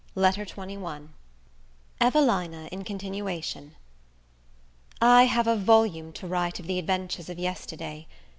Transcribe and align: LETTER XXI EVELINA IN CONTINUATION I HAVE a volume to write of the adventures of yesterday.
LETTER 0.15 0.45
XXI 0.47 1.09
EVELINA 2.01 2.69
IN 2.71 2.83
CONTINUATION 2.83 3.75
I 4.99 5.25
HAVE 5.25 5.45
a 5.45 5.55
volume 5.55 6.11
to 6.13 6.25
write 6.25 6.59
of 6.59 6.65
the 6.65 6.79
adventures 6.79 7.29
of 7.29 7.37
yesterday. 7.37 8.07